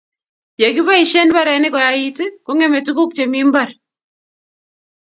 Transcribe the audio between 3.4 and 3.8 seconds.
mbar